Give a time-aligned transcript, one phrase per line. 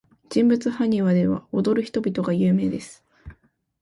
[0.31, 3.05] 人物埴輪では、踊る人々が有名です。